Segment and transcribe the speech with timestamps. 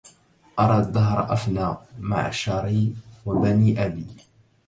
[0.59, 4.07] أرى الدهر أفنى معشري وبني أبي